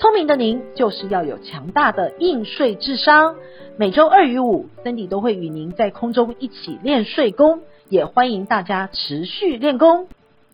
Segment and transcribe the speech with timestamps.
[0.00, 3.34] 聪明的您，就是要有强大的应税智商。
[3.76, 7.60] 每周二与五，Cindy 都会与您在空中一起练税功，
[7.90, 10.08] 也欢迎大家持续练功。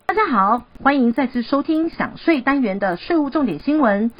[0.05, 4.11] 大家好，欢迎再次收听享税单元的税务重点新闻。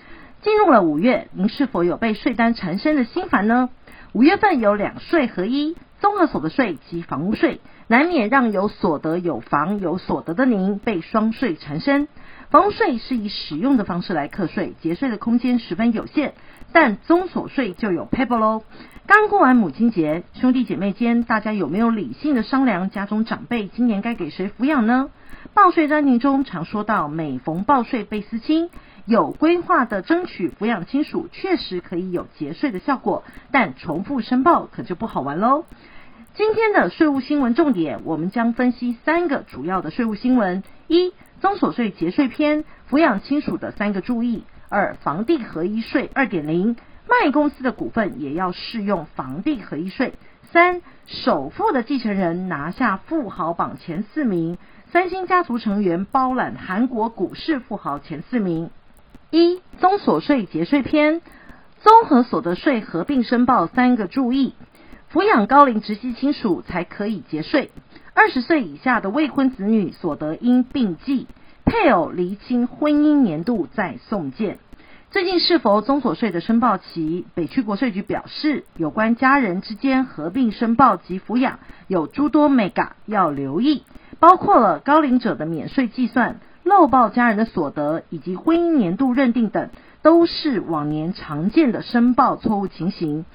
[0.44, 3.70] 进入了五月，您是否有被税单缠身的心烦呢？
[4.14, 12.08] 五月份有两税合一，综合所得税及房屋税，难免让有所得、有房、有所得的您被双税缠身。
[12.50, 16.32] 房屋税是以使用的方式来课税，节税的空间十分有限，
[16.72, 18.64] 但综所税就有撇步喽。
[19.06, 25.10] 刚过完母亲节，兄弟姐妹间，大家有没有理性的商量家中长辈今年该给谁抚养呢？
[25.54, 28.70] 报税单题中常说到，每逢报税倍思亲，
[29.06, 35.66] 有规划的争取抚养亲属，确实可以有节税的效果，但重复申报可就不好玩喽。
[36.34, 46.76] 今天的税务新闻重点，我们将分析三个主要的税务新闻：一、综所税节税篇，抚养亲属的三个注意；二、房地合一税二点零，
[47.08, 50.14] 卖公司的股份也要适用房地合一税；
[50.52, 54.58] 三、首富的继承人拿下富豪榜前四名，
[54.92, 58.72] 三星家族成员包揽韩国股市富豪前四名。
[59.30, 61.22] 一、综所税节税篇，
[61.82, 64.56] 综合所得税合并申报三个注意：
[65.14, 67.70] 抚养高龄直系亲属才可以节税。
[68.18, 71.28] 二十岁以下的未婚子女所得应并计，
[71.66, 74.58] 配偶厘清婚姻年度再送件。
[75.12, 77.26] 最近是否综所税的申报期？
[77.36, 83.84] 北区国税局表示，有关家人之间合并申报及抚养有诸多 mega 要留意，
[84.20, 89.70] 包括了高龄者的免税计算、漏报家人的所得以及婚姻年度认定等，
[90.02, 93.26] 都是往年常见的申报错误情形。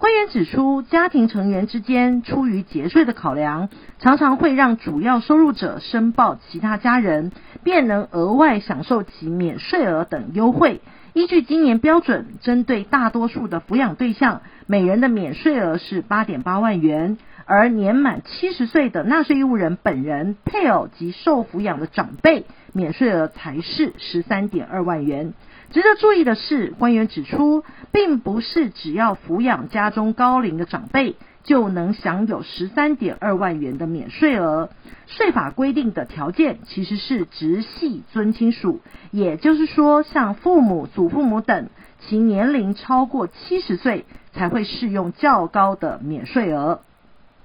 [0.00, 3.68] 官员指出，家庭成员之间出于节税的考量，
[3.98, 10.80] 常常会让主要收入者申报其他家人，便能额外享受其免税额等优惠。
[11.12, 25.34] 依据今年标准，针对大多数的抚养对象，每人的免税额是八点八万元，而年满七十岁的纳税义务人本人、配偶及受抚养的长辈，免税额才是十三点二万元。
[25.72, 27.62] 值得注意的是，官员指出，
[27.92, 34.70] 并不是只要抚养家中高龄的长辈就能享有十三点二万元的免税额。
[35.06, 38.80] 税法规定的条件其实是直系尊亲属，
[39.10, 41.68] 也就是说，像父母、祖父母等，
[41.98, 46.82] 其年龄超过七十岁才会适用较高的免税额。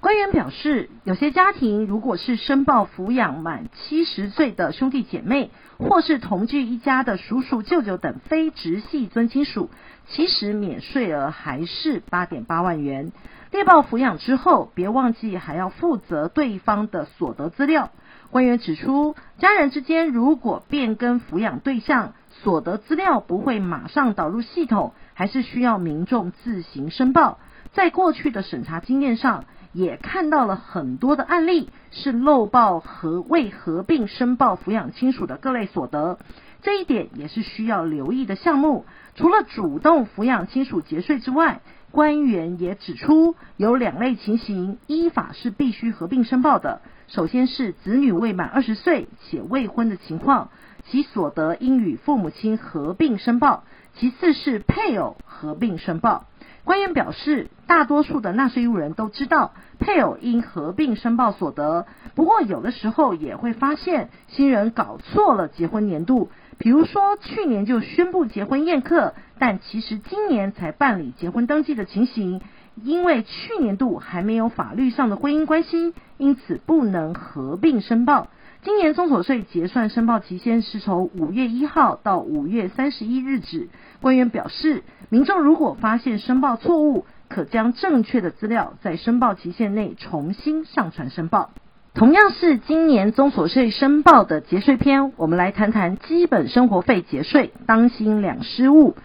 [0.06, 5.50] 官员表示，有些家庭如果是申报抚养满七十岁的兄弟姐妹，
[5.80, 9.72] 或是同居一家的叔叔、舅舅等非直系尊亲属，
[10.08, 13.12] 其实免税额还是八点八万元。
[13.50, 17.90] 列报抚养之后，别忘记还要负责对方的所得资料。
[18.30, 27.40] 官员指出，家人之间如果变更抚养对象，所得资料不会马上导入系统，还是需要民众自行申报。
[27.74, 29.44] 在过去的审查经验上，
[29.75, 36.18] 也看到了很多的案例是漏报和未合并申报抚养亲属的各类所得，
[36.62, 38.85] 这一点也是需要留意的项目。
[39.16, 41.59] 除了主动抚养亲属节税之外，
[41.91, 46.81] 官员也指出有两类情形依法是必须合并申报的。
[47.09, 50.52] 首先是子女未满二十岁且未婚的情况，
[50.90, 53.66] 其所得应与父母亲合并申报；
[53.96, 56.28] 其次是配偶合并申报。
[56.66, 72.41] 官员表示，大多数的纳税义务人都知道配偶应合并申报所得，不过有的时候也会发现新人搞错了结婚年度，比如说去年就宣布结婚宴客，但其实今年才办理结婚登记的情形，
[72.82, 78.28] 因为去年度还没有法律上的婚姻关系，因此不能合并申报。
[78.66, 83.70] 今年综所税结算申报期限是从五月一号到五月三十一日止。
[84.02, 91.52] 官员表示，民众如果发现申报错误，可将正确的资料在申报期限内重新上传申报。
[91.94, 98.96] 同样是今年综所税申报的节税篇，我们来谈谈基本生活费节税，当心两失误。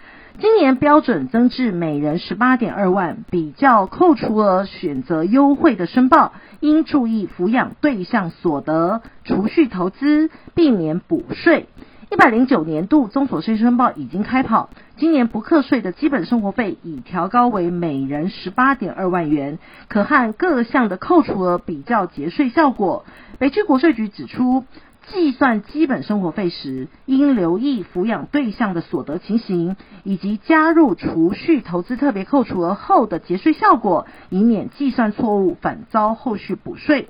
[0.40, 11.66] 今年标准增至每人十八点二万，比较扣除额选择优惠的申报，应注意抚养对象所得、储蓄投资，避免补税。
[12.10, 19.58] 一百零九年度综所税申报已经开跑，今年不课税的基本生活费已调高为每人十八点二万元，
[19.88, 23.04] 可和各项的扣除额比较节税效果。
[23.38, 24.64] 北区国税局指出，
[25.12, 37.08] 计算基本生活费时，应留意抚养对象的所得情形，以及加入储蓄投资特别扣除额后的节税效果，以免计算错误反遭后续补税。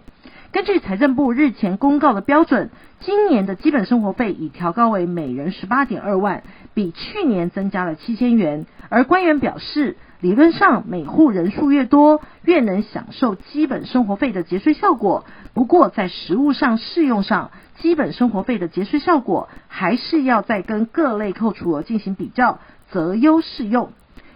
[0.52, 6.43] 根据财政部日前公告的标准，今年的基本生活费已调高为每人十八点二万，
[6.75, 8.67] 比去年增加了七千元。
[8.88, 15.25] 而官员表示，理论上每户人数越多，越能享受基本生活费的节税效果。
[15.55, 22.58] 不过在实务上适用上，基本生活费的节税效果还是要再跟各类扣除额进行比较，
[22.90, 23.93] 择优适用。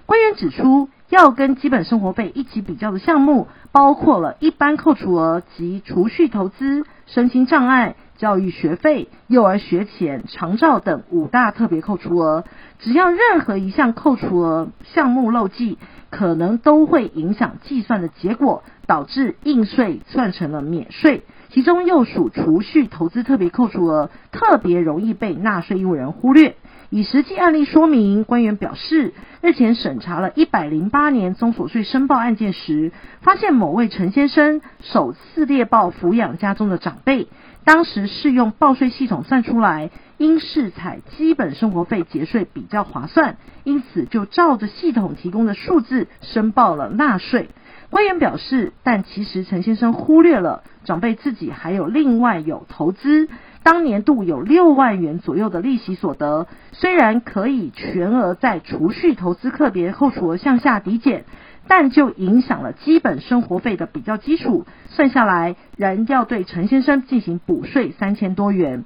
[0.06, 12.44] 官员指出，要跟基本生活费一起比较的项目，包括了一般扣除额及储蓄投资、身心障碍、教育学费、幼儿学前、长照等五大特别扣除额。
[12.78, 15.78] 只要任何一项扣除额项目漏记，
[16.10, 21.22] 可能都会影响计算的结果，导致应税算成了免税。
[21.50, 26.56] 其中又属储蓄投资特别扣除额，特别容易被纳税义务人忽略。
[26.90, 37.28] 以实际案例说明，官员表示，日前审查了一百零八年综所税申报案件时，发现某位陈先生首次猎报抚养家中的长辈，
[37.64, 47.48] 当时是用报税系统算出来，应是采基本生活费节税比较划算，因此就照着系统提供的数字申报了纳税。
[47.90, 53.28] 官员表示，但其实陈先生忽略了长辈自己还有另外有投资。
[53.62, 61.24] 当年度有六万元左右的利息所得，虽然可以全额在储蓄投资特别扣除额项下抵减，
[61.66, 68.84] 但就影响了基本生活费的比较基础，算下来仍要对陈先生进行补税三千多元。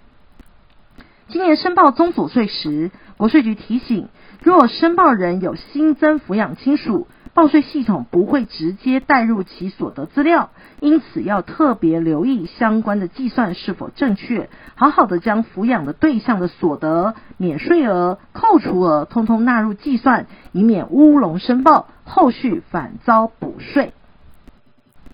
[1.28, 4.08] 今年申报综所税时，国税局提醒，
[4.42, 7.06] 若申报人有新增抚养亲属，
[7.38, 10.50] 报税系统不会直接带入其所得资料，
[10.80, 23.92] 因此要特别留意相关的计算是否正确，好好的将抚养的对象的所得、免税额、扣除额通通纳入计算，以免乌龙申报，后续反遭补税。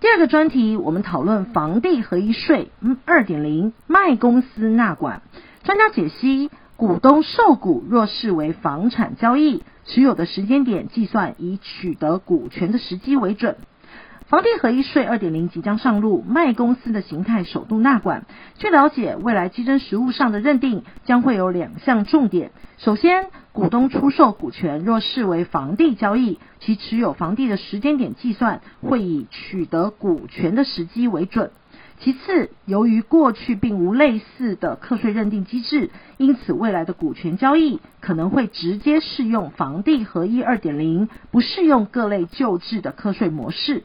[0.01, 2.71] 第二个专题，我们讨论房地合一税
[3.05, 5.21] 二点零卖公司纳管。
[5.63, 9.63] 专家解析，股东受股若视为房产交易。
[9.87, 13.57] 持有的时间点计算，以取得股权的时机为准。
[14.27, 18.25] 房地合一税二点零即将上路，卖公司的形态首度纳管。
[18.57, 22.51] 据了解，未来基征实务上的认定将会有两项重点。
[22.79, 31.51] 首先，股东出售股权若视为房地交易，其持有房地的时间点计算会以取得股权的时机为准。
[32.05, 43.85] 其次，由于过去并无类似的课税认定机制，因此未来的股权交易可能会直接适用房地合一二点零，不适用各类旧制的课税模式。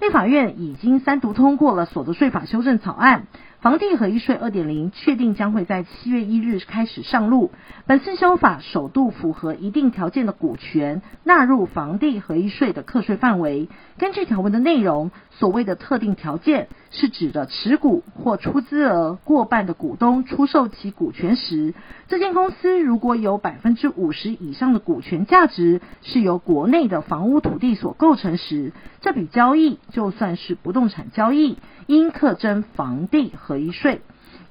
[0.00, 3.26] 立法院已经三读通过了所得税法修正草案。
[3.60, 7.50] 房地合一税二点零确定将会在七月一日开始上路。
[7.86, 13.68] 本次修法首度符合一定条件的股权纳入房地合一税的课税范围。
[13.98, 15.10] 根据条文的内容，
[15.40, 21.72] 所谓的特定条件是指的持股或出资额过半的股东出售其股权时，
[22.08, 34.02] 这间公司如果有百分之五十以上的股权价值是由国内的房屋土地所构成时，这笔交易就算是不动产交易，应课征房地合一税。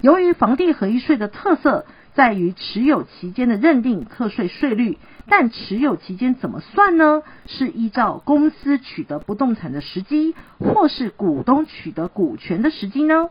[0.01, 4.97] 由于房地合一税的特色在于持有期间的认定课税税率，
[5.27, 7.21] 但持有期间怎么算呢？
[7.45, 13.29] 是依照公司取得不动产的时机，或是股东取得股权的时机呢？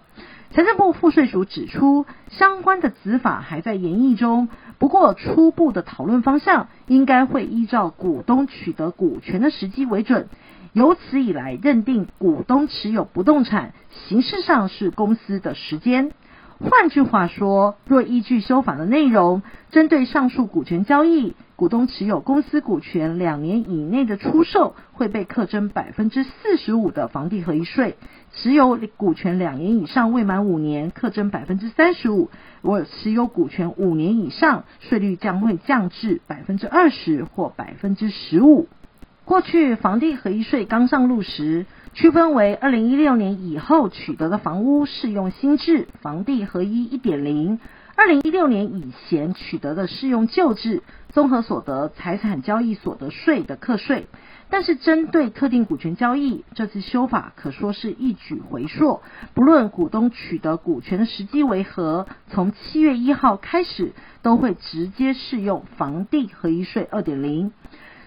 [0.50, 10.28] 财政部赋税署指出，相关的子法还在研议中，不过初步的讨论方向应该会依照股东取得股权的时机为准。
[10.72, 13.74] 由此以来，认定股东持有不动产，
[14.06, 16.12] 形式上是公司的时间。
[16.60, 27.92] 换句话说，若依据修法的内容，针对上述股权交易，股东持有公司股权两年以内的出售，会被课征百分之四十五的房地合一税；
[28.32, 32.28] 持有股权两年以上未满五年，课征百分之三十五；
[32.62, 38.66] 我持有股权五年以上，税率将会降至百分之二十或百分之十五。
[39.24, 41.66] 过去房地合一税刚上路时，
[41.98, 47.58] 区分为二零一六年以后取得的房屋适用新制房地合一一点零，
[47.96, 54.06] 二零一六年以前取得的适用旧制综合所得财产交易所得税的课税，
[54.48, 59.00] 但是针对特定股权交易，这次修法可说是一举回溯，
[59.34, 67.50] 不论股东取得股权的时机为何，从七月一号开始都会直接适用房地合一税二点零。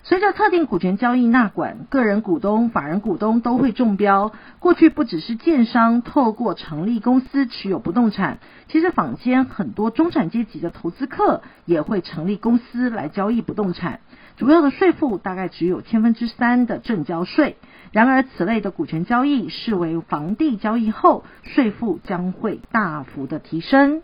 [0.04, 4.32] 随着特定股权交易纳管，个人股东、法人股东都会中标。
[4.58, 14.00] 过去不只是建商透过成立公司持有不动产，其实坊间很多中产阶级的投资客也会成立公司来交易不动产。
[14.38, 17.58] 主要的税负大概只有千分之三的证交税。
[17.92, 24.02] 然而，此类的股权交易视为房地交易后，税负将会大幅的提升。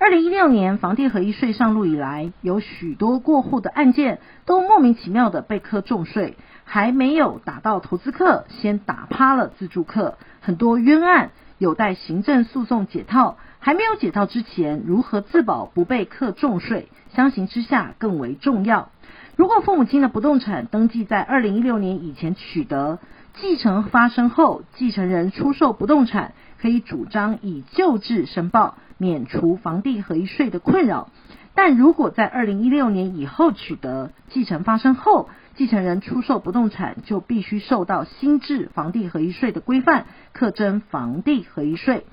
[0.00, 13.36] 二零一六年房地合一税上路以来，有许多过户的案件都莫名其妙的被课重税，还没有打到投资客，先打趴了自住客，很多冤案有待行政诉讼解套。
[13.60, 18.90] 还没有解套之前，如何自保不被课重税，相形之下更为重要。
[19.36, 22.98] 如果父母亲的不动产登记在二零一六年以前取得，
[23.32, 28.76] 继承发生后，继承人出售不动产，可以主张以旧制申报。
[28.98, 31.10] 免除房地合一税的困扰，
[31.54, 42.06] 但如果在二零一六年以后取得，继承发生后，继承人出售不动产就必须受到新制房地合一税的规范，课征房地合一税。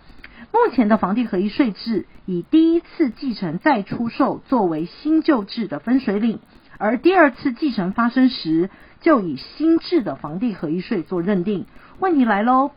[0.52, 6.40] 目前的房地合一税制以第一次继承再出售作为新旧制的分水岭，
[6.78, 8.70] 而第二次继承发生时，
[9.00, 11.68] 就以新制的房地合一税做认定。
[12.00, 12.72] 问题来喽，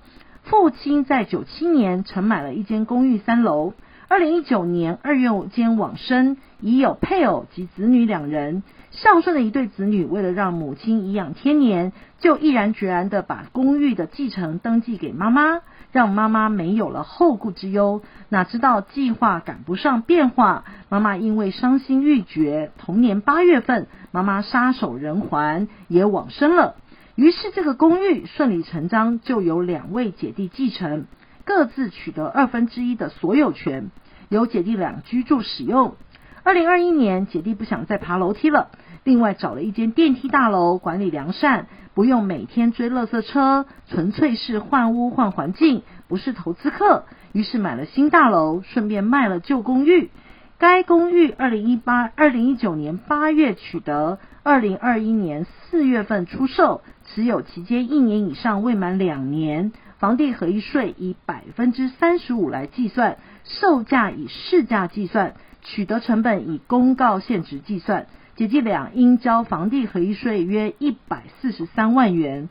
[0.44, 3.75] 父亲在九七年承买了一间公寓三楼。
[4.08, 8.62] 二零一九年二月间往生，已有配偶及子女两人。
[8.90, 18.02] 孝顺的一对子女，为了让母亲颐养天年，就毅然决然的把公寓的继承登记给妈妈，让妈妈没有了后顾之忧。
[18.28, 26.76] 哪知道计划赶不上变化，妈妈因为伤心欲绝，同年八月份，妈妈撒手人寰，也往生了。
[27.16, 31.06] 于是这个公寓顺理成章就由两位姐弟继承，
[31.44, 33.90] 各自取得二分之一的所有权。
[34.28, 35.96] 由姐弟俩居住使用。
[36.42, 38.70] 二零二一年，姐弟不想再爬楼梯了，
[39.04, 47.04] 另外找了一间电梯大楼，管理良善，不用每天追垃圾车，纯粹是换屋换环境，不是投资客。
[47.32, 50.10] 于是买了新大楼，顺便卖了旧公寓。
[50.58, 59.72] 该公寓二零一八、二零一九年八月取得，二零二一年四月份出售，持有期间一年以上未满两年。
[59.98, 68.06] 房地合一税以百分之三十五来计算，售价以市价计算，取得成本以公告现值计算。
[68.36, 72.48] 姐弟俩应交房地合一税约一百四十三万元。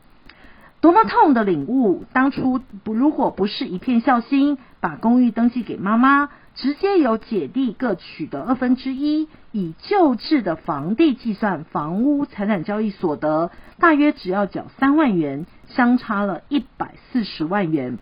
[0.80, 2.04] 多么痛的领悟！
[2.12, 17.98] 当初如果不是一片孝心，把公寓登记给妈妈，直接由姐弟各取得二分之一，以旧制的房地计算房屋财产交易所得，大约只要缴三万元，相差了一百四十万元。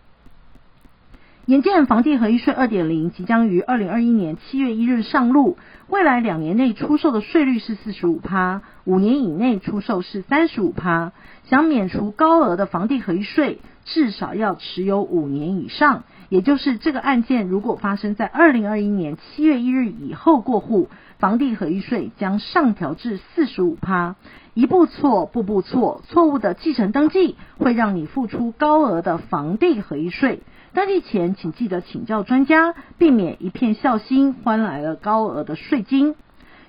[1.46, 11.12] 眼见房地合一税二点零即将于二零二一年七月一日上路，未来两年内出售的税率是四十五趴，五年以内出售是三十五趴。
[11.44, 16.04] 想免除高额的房地合一税，至少要持有五年以上。
[16.32, 24.16] 也就是这个案件如果发生在二零二一年七月一日以后过户，房地合一税将上调至四十五趴。
[24.54, 30.40] 一步错，步步错，错误的继承登记会让你付出高额的房地合一税。
[30.72, 36.14] 登记前，请记得请教专家，避免一片孝心换来了高额的税金。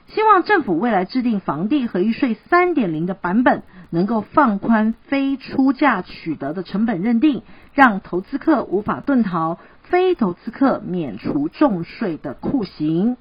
[0.08, 7.42] 希望政府未来制定房地合一税三点零的版本，能够放宽非出价取得的成本认定，
[7.74, 13.18] 让投资客无法遁逃，非投资客免除重税的酷刑。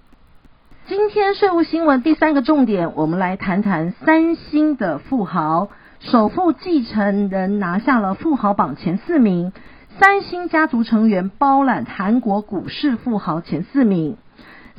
[0.86, 5.68] 今天税务新闻第三个重点，我们来谈谈三星的富豪，
[6.00, 9.52] 首富继承人拿下了富豪榜前四名。
[10.00, 14.16] 三星家族成员包揽韩国股市富豪前四名。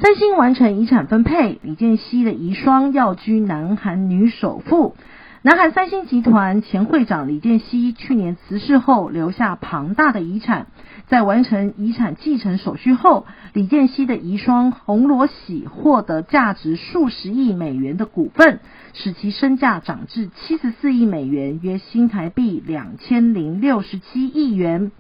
[0.02, 4.96] 三星完成遗产分配，李健熙的遗孀要居南韩女首富。
[5.44, 10.66] 南韩三星集团前会长李健熙去年辞世后，留下庞大的遗产。
[11.06, 18.62] 在完成遗产继承手续后，李健熙的遗孀洪罗喜获得价值数十亿美元的股份，
[18.94, 24.92] 使其身价涨至七十四亿美元，约新台币两千零六十七亿元。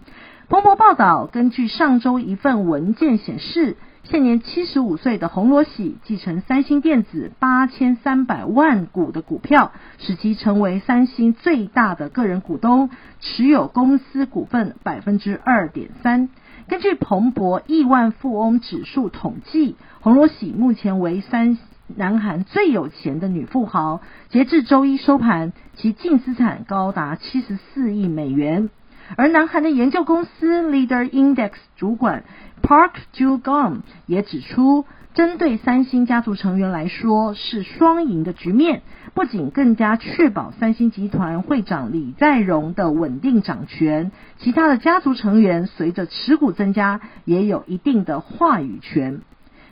[0.49, 12.89] 彭博报道，根据上周一份文件显示，现年七十五岁的洪罗喜继承三星电子八千三百万股的股票，使其成为三星最大的个人股东，
[13.21, 16.27] 持有公司股份百分之二点三。
[16.67, 21.57] 根据彭博亿万富翁指数统计，洪罗喜目前为三
[21.87, 24.01] 南韩最有钱的女富豪。
[24.27, 28.69] 截至周一收盘，其净资产高达七十四亿美元。
[29.17, 32.23] 而南韩的研究公司 Leader Index 主管
[32.63, 49.19] Park Joo-gum 也指出，针对三星家族成员来说是双赢的局面，不仅更加确保三星集团会长李在镕的稳定掌权，其他的家族成员随着持股增加，也有一定的话语权。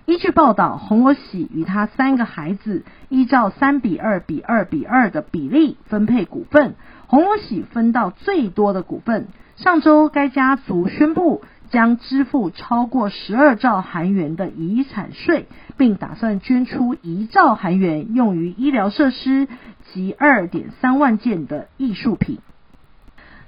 [0.06, 6.76] 依据报道，洪罗喜与他三个孩子依照三比二比二比二的比例分配股份，
[7.08, 9.30] 洪罗喜分到最多的股份。
[9.56, 11.44] 上周，该家族宣布。
[11.72, 15.48] 将支付超过十二兆韩元的遗产税，
[15.78, 19.48] 并打算捐出一兆韩元用于医疗设施
[19.94, 22.40] 及二点三万件的艺术品。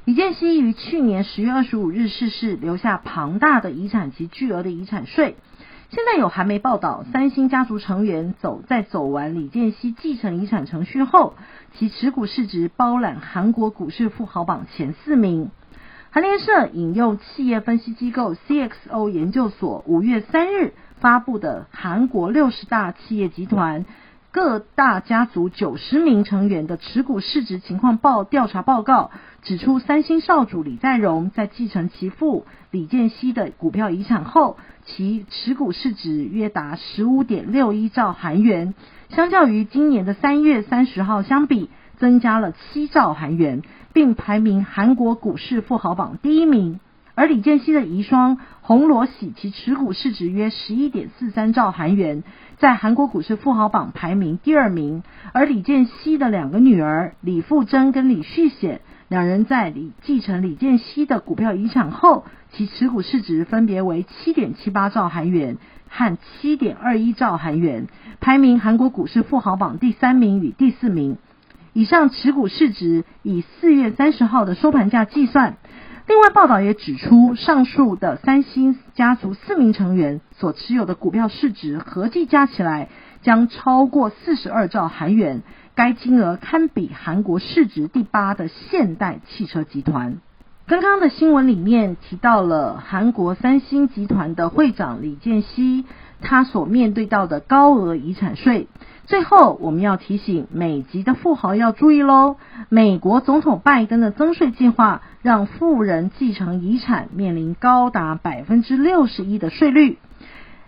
[0.05, 5.35] 李健熙于去年十月二十五日逝世，留下庞大的遗产及巨额的遗产税。
[5.89, 11.35] 现在有韩媒报道，三星家族成员走在走完李健熙继承遗产程序后，
[11.77, 15.51] 其持股市值包揽韩国股市富豪榜前四名。
[16.13, 23.85] 韩联社引用企业分析机构 CXO 研究所五月三日发布的韩国六十大企业集团
[24.29, 29.09] 各大家族九十名成员的持股市值情况报调查报告，
[29.41, 38.75] 指出三星少主李在镕在继承其父李健熙的股票遗产后，其持股市值约达十五点六一兆韩元，
[39.09, 46.79] 相较于今年的三月三十号相比，增加了七兆韩元，并排名韩国股市富豪榜第一名。
[47.15, 52.23] 而李健熙的遗孀洪罗喜，其持股市值约十一点四三兆韩元，
[52.57, 55.03] 在韩国股市富豪榜排名第二名。
[55.31, 65.57] 而李健熙的两个女儿李富真跟李旭显，两人在李继承李健熙的股票遗产后，其持股市值分别为七点七八兆韩元
[65.89, 67.85] 和七点二一兆韩元，
[68.19, 71.17] 排名韩国股市富豪榜第三名与第四名。
[71.73, 75.57] 以上持股市值以四月三十号的收盘价计算。
[76.05, 82.89] 另外，报道也指出，上述的三星家族四名成员所持有的股票市值合计加起来
[83.21, 85.43] 将超过四十二兆韩元，
[85.75, 90.17] 该金额堪比韩国市值第八的现代汽车集团。
[90.67, 95.85] 刚刚的新闻里面提到了韩国三星集团的会长李健熙，
[96.21, 98.67] 他所面对到的高额遗产税。
[99.05, 102.37] 最后，我们要提醒美籍的富豪要注意喽。
[102.69, 109.97] 美国总统拜登的增税计划让富人继承遗产面临高达百分之六十一的税率。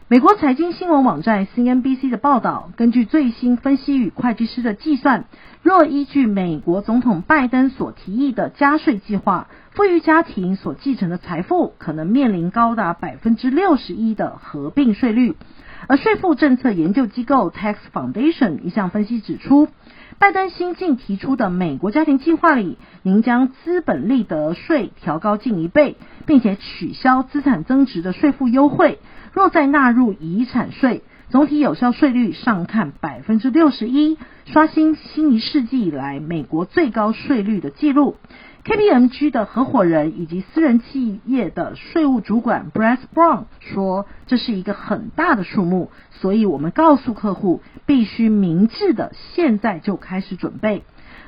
[0.08, 5.26] 美国财经新闻网站 CNBC 的报道，根据最新分析与会计师的计算，
[5.64, 15.38] 若依据美国总统拜登所提议的加税计划，富裕家庭所继承的财富可能面临高达百分之六十一的合并税率。
[15.88, 19.68] 而税负政策研究机构 Tax Foundation 一项分析指出，
[20.18, 29.00] 拜登新近提出的美国家庭计划里，您将资本利得税调高近一倍，并且取消资产增值的税负优惠。
[29.34, 38.16] 若再纳入遗产税，总体有效税率上看百分之六十一，刷新新一世纪以来美国最高税率的记录。
[38.64, 50.84] KPMG 的合伙人以及私人企业的税务主管 Brett Brown 说：“这是一个很大的数目，所以我们告诉客户必须明智的现在就开始准备。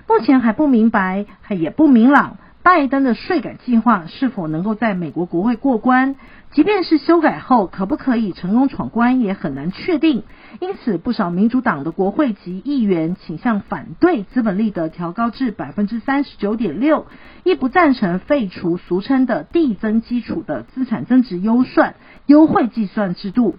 [0.08, 6.16] 目前还不明白，还也不明朗。”拜登的税改计划是否能够在美国国会过关？
[6.52, 10.24] 即便是修改后，可不可以成功闯关也很难确定。
[10.60, 17.08] 因此，不少民主党的国会及议员倾向反对资本利得调高至百分之三十九点六，
[17.46, 23.56] 亦不赞成废除俗称的递增基础的资产增值优算优惠计算制度。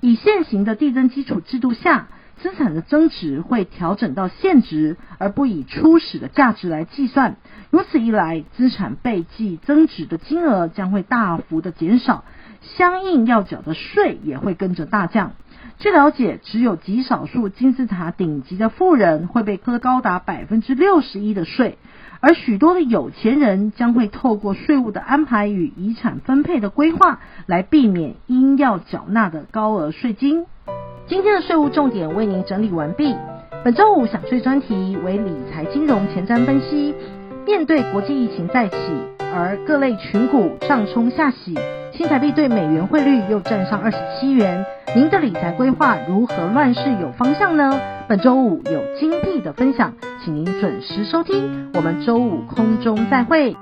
[0.00, 2.08] 以现行的递增基础制度下，
[2.42, 7.36] 资产的增值会调整到现值，而不以初始的价值来计算。
[7.70, 12.24] 如此一来，资产被计增值的金额将会大幅的减少，
[12.62, 15.32] 相应要缴的税也会跟着大降。
[15.78, 21.78] 据了解，只有极少数金字塔顶级的富人会被课高达百分之六十一的税，
[22.20, 30.46] 而许多的有钱人将会透过税务的安排与遗产分配的规划来避免应要缴纳的高额税金。
[31.08, 33.16] 今天的税务重点为您整理完毕。
[33.64, 36.94] 本周五想税专题为理财金融前瞻分析。
[37.46, 38.76] 面对国际疫情再起，
[39.34, 41.58] 而各类群股上冲下洗，
[41.94, 44.62] 新台币对美元汇率又站上二十七元，
[44.94, 47.80] 您的理财规划如何乱世有方向呢？
[48.06, 49.90] 本周五有精辟的分享，
[50.22, 51.70] 请您准时收听。
[51.72, 53.56] 我们周五空中再会。